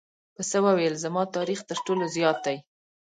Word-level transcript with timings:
پسه 0.35 0.57
وویل 0.65 0.93
زما 1.03 1.23
تاریخ 1.35 1.59
تر 1.69 1.77
ټولو 1.85 2.05
زیات 2.15 2.37
دی. 2.45 2.57